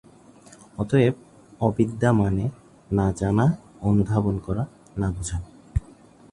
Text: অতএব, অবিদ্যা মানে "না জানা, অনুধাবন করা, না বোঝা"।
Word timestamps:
অতএব, 0.77 1.15
অবিদ্যা 1.61 2.09
মানে 2.11 2.45
"না 2.91 3.05
জানা, 3.11 3.45
অনুধাবন 3.81 4.35
করা, 4.39 4.63
না 4.97 5.07
বোঝা"। 5.11 5.37